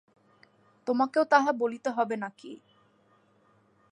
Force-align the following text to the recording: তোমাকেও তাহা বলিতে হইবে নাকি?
তোমাকেও 0.87 1.23
তাহা 1.31 1.51
বলিতে 1.61 1.89
হইবে 1.89 2.15
নাকি? 2.17 2.51